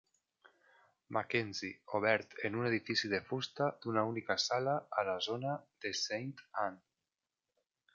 MacKenzie, 1.17 1.69
obert 1.99 2.33
en 2.49 2.57
un 2.63 2.71
edifici 2.71 3.13
de 3.13 3.21
fusta 3.29 3.69
d'una 3.85 4.07
única 4.15 4.41
sala 4.49 4.77
a 5.03 5.09
la 5.13 5.19
zona 5.31 5.57
de 5.87 5.97
Saint 6.05 6.39
Ann. 6.69 6.87